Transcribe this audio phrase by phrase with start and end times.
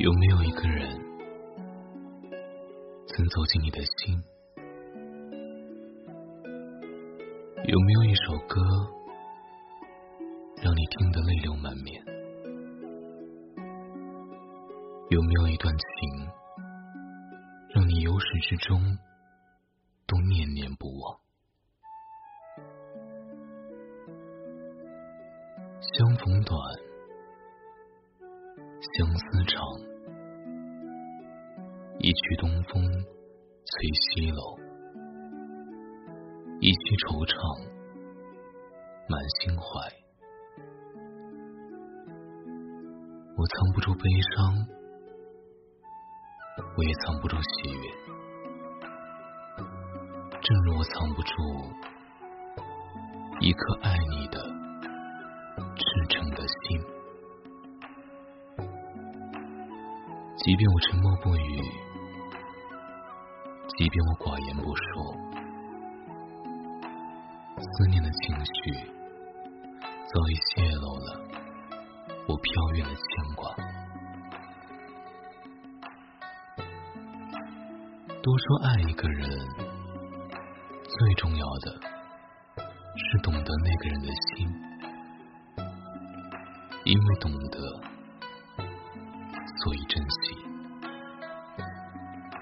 [0.00, 0.98] 有没有一个人
[3.06, 4.18] 曾走进你的心？
[7.66, 8.62] 有没有一首歌
[10.62, 12.02] 让你听得泪流满面？
[15.10, 15.84] 有没有一段情
[17.74, 18.80] 让你由始至终
[20.06, 21.20] 都念念不忘？
[25.82, 26.58] 相逢短，
[28.96, 29.89] 相思长。
[32.02, 34.56] 一曲东风催西楼，
[36.58, 37.36] 一曲惆怅
[39.06, 39.62] 满心怀。
[43.36, 44.00] 我藏不住悲
[44.32, 44.64] 伤，
[46.74, 47.84] 我也藏不住喜悦，
[50.40, 51.36] 正如我藏不住
[53.40, 54.40] 一颗爱你的。
[55.76, 56.80] 赤诚的心，
[60.38, 61.60] 即便我沉默不语，
[63.80, 65.08] 即便我寡言不说，
[67.56, 68.76] 思念的情绪
[70.04, 71.08] 早已泄露了
[72.28, 73.02] 我飘远的牵
[73.34, 73.40] 挂。
[78.22, 79.48] 都说爱一个人，
[80.84, 81.80] 最重要的
[82.98, 84.46] 是懂得那个人的心。
[86.84, 87.58] 因为懂得，
[89.64, 90.36] 所以珍惜；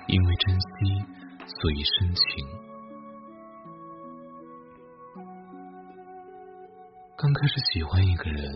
[0.09, 1.07] 因为珍惜，
[1.49, 2.23] 所以深情。
[7.17, 8.53] 刚开始喜欢一个人，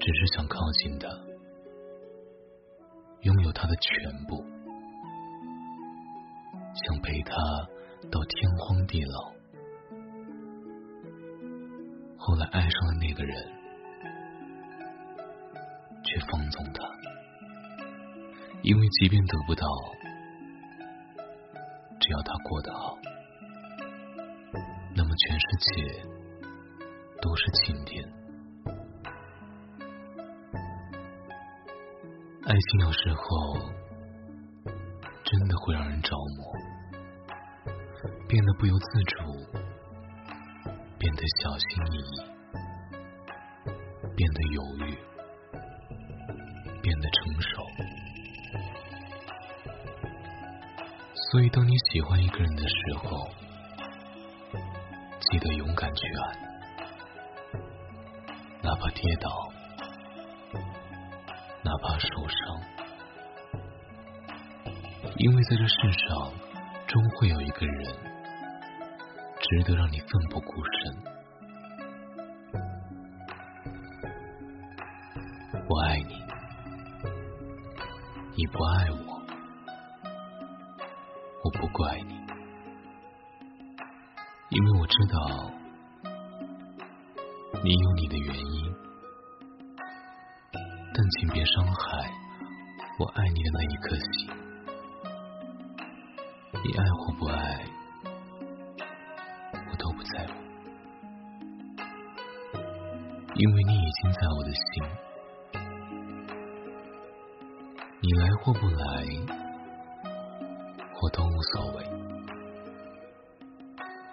[0.00, 1.08] 只是想靠近他，
[3.22, 4.42] 拥有他的全部，
[6.86, 7.34] 想陪他
[8.10, 9.34] 到天荒地老。
[12.16, 13.56] 后来爱上了那个人。
[16.08, 16.84] 却放纵他，
[18.62, 19.66] 因为即便得不到，
[22.06, 22.96] 只要他过得好，
[24.94, 26.04] 那么全世界
[27.20, 28.08] 都是晴天。
[32.44, 33.58] 爱情有时候
[35.24, 36.54] 真的会让人着魔，
[38.28, 39.24] 变得不由自主，
[41.00, 42.22] 变得小心翼翼，
[44.14, 44.96] 变得犹豫。
[51.36, 53.28] 所以当你喜欢一个人的时候，
[55.20, 56.32] 记得勇敢去爱，
[58.62, 59.28] 哪怕跌倒，
[61.62, 62.38] 哪怕受伤，
[65.16, 66.32] 因为在这世上，
[66.86, 67.84] 终会有一个人
[69.38, 70.96] 值得让你奋不顾身。
[75.68, 76.16] 我爱你。
[78.38, 79.15] 你不爱我，
[81.76, 82.14] 怪你，
[84.48, 85.14] 因为我知道
[87.62, 88.74] 你有你的原因，
[90.94, 92.10] 但请别伤害
[92.98, 94.30] 我爱你的那一颗心。
[96.64, 97.66] 你爱或不爱，
[99.52, 100.32] 我都不在乎，
[103.34, 104.62] 因为你已经在我的心。
[108.00, 109.04] 你来或不来，
[111.02, 111.84] 我都无所谓，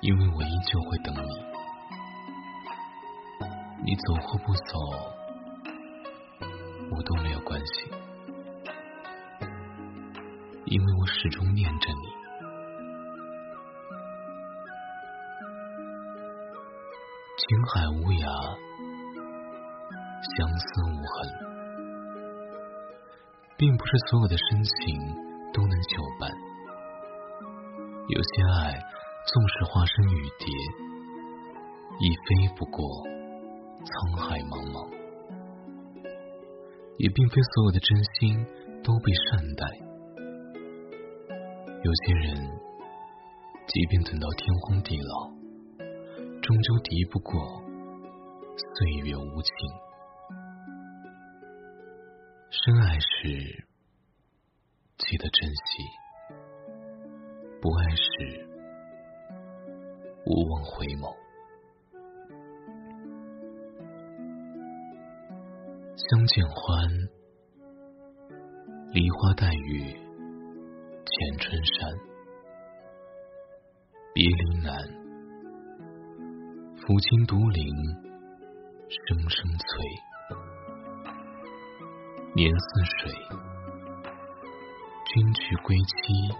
[0.02, 1.46] 因为我依旧会等你。
[3.86, 4.80] 你走或不走，
[6.92, 7.92] 我都没有关系，
[10.66, 12.14] 因为我始终念着你。
[17.38, 18.26] 情海无涯，
[20.38, 21.14] 相思无痕。
[23.56, 25.00] 并不是所有的深情
[25.54, 26.30] 都能久伴，
[28.10, 28.74] 有些爱
[29.26, 30.46] 纵使化身雨蝶，
[32.02, 32.84] 亦飞不过
[33.80, 34.92] 沧海茫茫；
[36.98, 38.46] 也并非所有的真心
[38.84, 39.64] 都被善待，
[41.82, 42.36] 有些人
[43.68, 45.32] 即便等到天荒地老，
[46.42, 47.64] 终究敌不过
[48.76, 49.54] 岁月无情。
[52.52, 53.64] 深爱时，
[54.98, 56.03] 记得珍惜；
[57.64, 58.46] 不爱时，
[60.26, 61.16] 勿忘回眸。
[65.96, 66.90] 相见欢，
[68.92, 69.94] 梨花带雨
[71.06, 71.90] 浅春山。
[74.14, 74.76] 别离难，
[76.82, 77.74] 抚琴独铃
[78.90, 79.66] 声声催。
[82.36, 82.68] 年似
[83.00, 83.14] 水，
[85.06, 86.36] 君去归期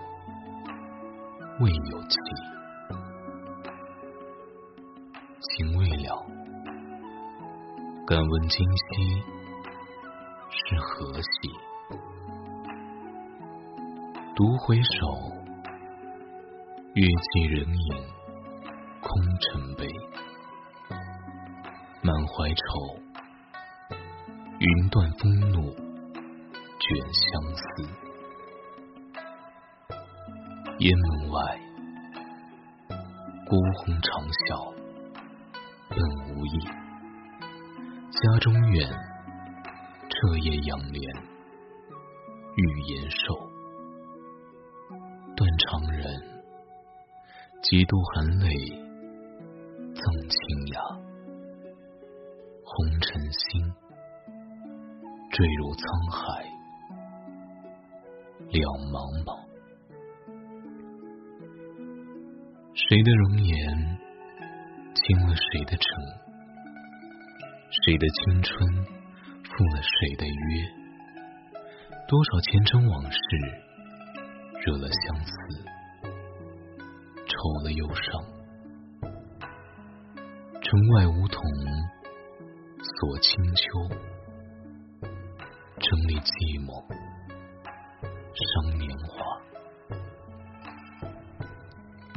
[1.60, 2.18] 未有期，
[5.40, 6.26] 情未了，
[8.08, 9.24] 敢问今夕
[10.50, 11.28] 是何夕？
[14.36, 15.08] 独回首，
[16.96, 18.04] 月寄人影
[19.00, 19.88] 空尘悲，
[22.02, 23.00] 满怀愁，
[24.58, 25.76] 云断风怒。
[26.86, 27.64] 卷相思，
[30.80, 31.60] 烟门外，
[33.48, 34.74] 孤鸿长啸，
[35.88, 36.00] 本
[36.36, 36.60] 无意。
[38.10, 38.90] 家中远，
[40.10, 41.16] 彻夜仰帘，
[42.56, 43.36] 欲言瘦。
[45.36, 46.04] 断肠人，
[47.62, 48.50] 几度含泪，
[49.94, 50.82] 赠清雅。
[52.66, 53.72] 红尘心，
[55.32, 56.44] 坠入沧海。
[58.50, 59.43] 两茫茫，
[62.76, 64.00] 谁的容颜
[64.96, 66.04] 倾了谁的城？
[67.70, 68.68] 谁的青春
[69.44, 70.34] 负了谁的约？
[72.08, 73.20] 多少前尘往事
[74.66, 75.34] 惹了相思，
[77.28, 78.24] 愁了忧伤。
[80.60, 81.40] 城外梧桐
[82.82, 83.88] 锁清秋，
[85.78, 86.84] 城里寂寞。
[88.34, 88.73] 伤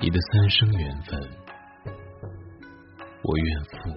[0.07, 1.21] 你的三生缘分，
[3.25, 3.91] 我愿负，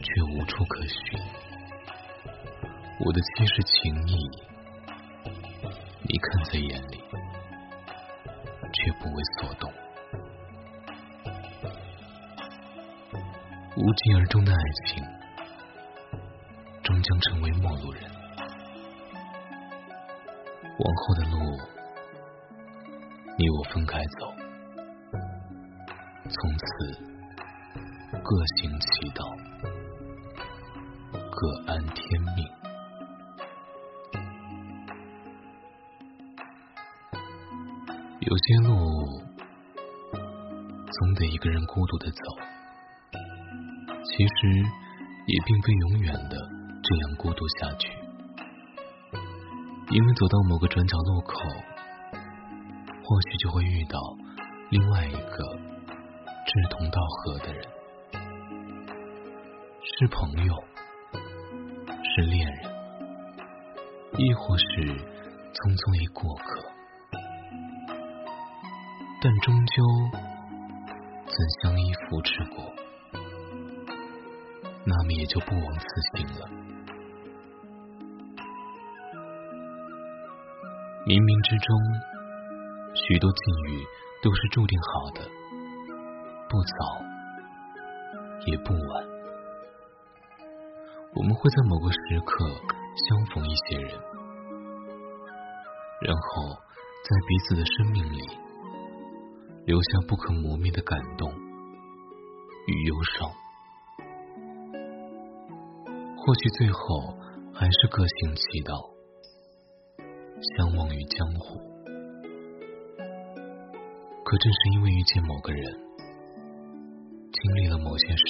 [0.00, 1.20] 却无处可寻。
[3.00, 4.14] 我的七世情谊，
[6.04, 7.02] 你看在眼里，
[8.72, 9.68] 却不为所动。
[13.76, 15.04] 无疾而终的爱情，
[16.84, 18.04] 终将成为陌路人。
[20.78, 21.36] 往后的路，
[23.38, 24.32] 你我分开走，
[26.38, 26.64] 从此
[28.22, 29.24] 各行其道，
[31.30, 32.46] 各安天命。
[38.20, 38.68] 有些路，
[40.12, 42.18] 总得一个人孤独的走，
[44.04, 44.62] 其实
[45.26, 46.36] 也并非永远的
[46.82, 47.88] 这样孤独下去。
[49.90, 51.38] 因为走到某个转角路口，
[52.12, 53.98] 或许就会遇到
[54.68, 55.75] 另外一个
[56.46, 57.60] 志同道合的人，
[59.82, 60.54] 是朋友，
[62.04, 62.70] 是恋人，
[64.16, 66.62] 亦或是匆匆一过客，
[69.20, 69.82] 但终究
[71.26, 72.72] 怎相依扶持过，
[74.84, 75.84] 那么也就不枉此
[76.14, 76.46] 行了。
[81.06, 81.76] 冥冥之中，
[82.94, 83.42] 许多境
[83.74, 83.84] 遇
[84.22, 85.28] 都是注定好的，
[86.48, 87.02] 不早
[88.46, 89.06] 也不晚。
[91.14, 92.46] 我们会在某个时刻
[93.08, 93.90] 相逢一些人，
[96.02, 98.20] 然后在彼此的生命里
[99.64, 101.32] 留下不可磨灭的感动
[102.66, 103.30] 与忧伤。
[106.16, 107.16] 或许最后
[107.54, 108.74] 还是各行其道。
[110.58, 111.58] 相忘于江湖，
[114.22, 115.80] 可正是因为遇见某个人，
[117.42, 118.24] 经历了某些事，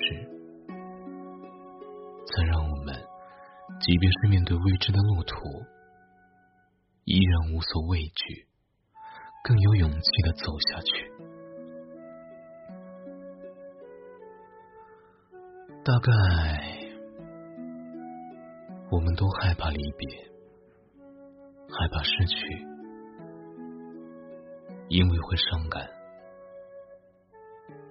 [2.27, 2.93] 才让我们，
[3.81, 5.37] 即便是面对未知的路途，
[7.05, 8.49] 依然无所畏惧，
[9.45, 11.13] 更有勇气的走下去。
[15.85, 16.13] 大概，
[18.91, 20.09] 我们都害怕离别。
[21.69, 22.67] 害怕失去，
[24.89, 25.89] 因为会伤感，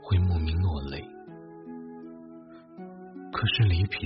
[0.02, 0.65] 会莫名。
[3.36, 4.00] 可是离别，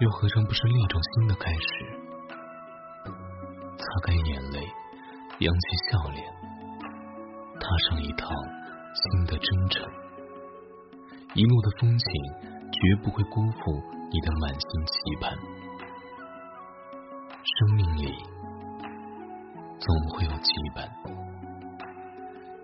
[0.00, 1.60] 又何尝不是另一种新的开始？
[3.78, 4.58] 擦干眼泪，
[5.38, 6.26] 扬起笑脸，
[7.60, 8.28] 踏上一趟
[8.94, 9.88] 新的征程。
[11.34, 12.12] 一路的风景，
[12.72, 15.32] 绝不会辜负你的满心期盼。
[17.44, 18.12] 生命里
[19.78, 20.90] 总会有羁绊，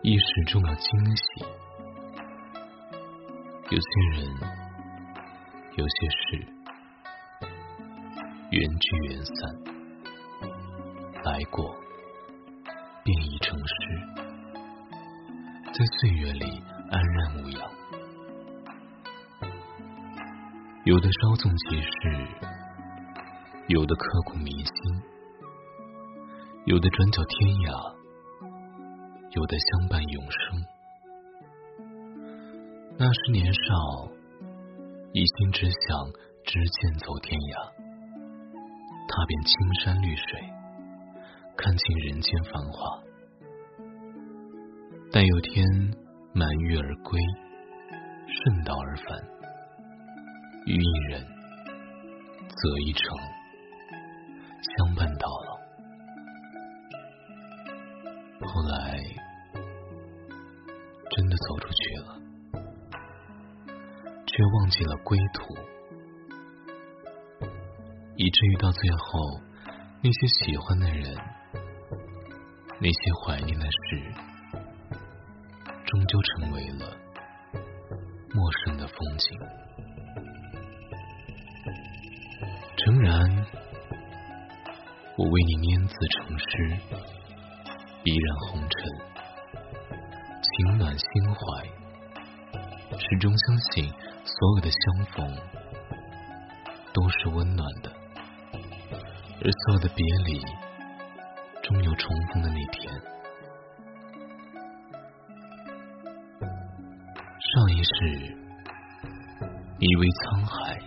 [0.03, 1.23] 亦始终有惊喜。
[3.71, 4.68] 有些人，
[5.79, 6.45] 有些事，
[8.51, 9.33] 缘聚缘散，
[11.23, 11.73] 来过
[13.05, 13.73] 便已成诗，
[15.73, 17.71] 在岁月里安然无恙。
[20.83, 21.87] 有的稍纵即逝。
[23.69, 24.75] 有的刻骨铭心，
[26.65, 27.95] 有的转角天涯，
[29.31, 30.65] 有的相伴永生。
[32.99, 34.11] 那时年少，
[35.13, 36.13] 一心只想
[36.45, 37.73] 执剑走天涯，
[39.09, 40.39] 踏遍青山绿水，
[41.57, 43.03] 看尽人间繁华。
[45.11, 45.67] 但有天
[46.35, 47.19] 满月而归，
[48.29, 49.19] 顺道而返，
[50.67, 51.25] 与一人
[52.49, 53.17] 择一城，
[54.77, 55.59] 相伴到老。
[58.47, 59.01] 后来
[61.11, 62.18] 真的走出去了，
[64.39, 65.53] 却忘记了归途，
[68.15, 69.19] 以至于到最后，
[70.01, 71.13] 那些喜欢的人，
[72.81, 74.15] 那些怀念的事。
[75.85, 76.97] 终究成为了
[78.33, 79.37] 陌生的风景。
[82.77, 83.45] 诚然，
[85.17, 86.79] 我为你拈字成诗，
[88.05, 88.71] 依然红尘，
[90.41, 91.41] 情暖心怀，
[92.99, 93.91] 始终相信
[94.25, 95.37] 所有的相逢
[96.93, 97.91] 都是温暖的，
[98.53, 100.43] 而所有的别离
[101.63, 102.93] 终有重逢的那天。
[107.41, 108.37] 上一世，
[109.79, 110.79] 你为沧海，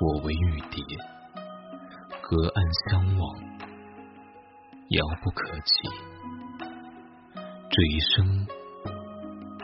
[0.00, 0.84] 我为玉蝶，
[2.20, 3.40] 隔岸相望，
[4.90, 5.88] 遥不可及。
[7.70, 8.46] 这一生，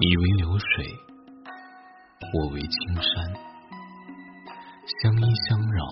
[0.01, 0.87] 你为流水，
[2.33, 3.35] 我为青山，
[5.03, 5.85] 相依相绕，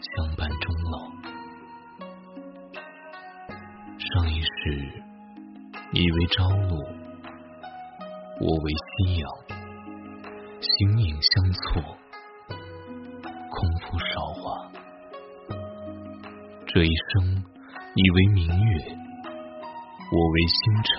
[0.00, 0.98] 相伴终老。
[3.96, 5.04] 上一世，
[5.92, 6.76] 你为朝露。
[8.40, 9.30] 我为夕阳，
[10.60, 11.96] 形影相错，
[13.50, 14.68] 空负韶华。
[16.66, 17.44] 这一生，
[17.94, 18.98] 你为明月，
[20.10, 20.92] 我为星辰，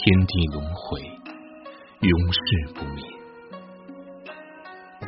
[0.00, 1.00] 天地轮回，
[2.02, 2.40] 永世
[2.72, 3.04] 不灭。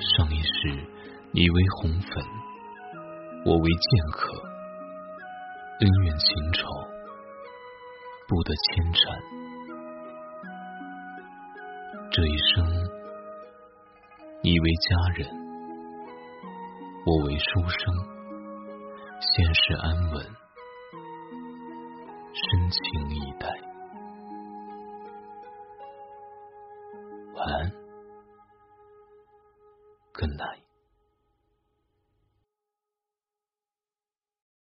[0.01, 0.85] 上一世，
[1.31, 2.25] 你为红粉，
[3.47, 4.33] 我为剑客，
[5.79, 6.67] 恩怨情仇，
[8.27, 9.23] 不得牵缠。
[12.11, 12.67] 这一生，
[14.43, 15.31] 你为家人，
[17.07, 17.95] 我为书生，
[19.21, 20.27] 现世安稳，
[22.33, 23.60] 深情以待。
[30.21, 30.50] 晚安，Good night。